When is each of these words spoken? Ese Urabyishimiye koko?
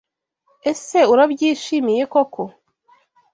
Ese 0.71 0.99
Urabyishimiye 1.11 2.03
koko? 2.13 2.41